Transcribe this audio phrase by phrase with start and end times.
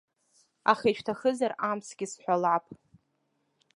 [0.71, 2.65] Аха ишәҭахызар амцгьы сҳәалап.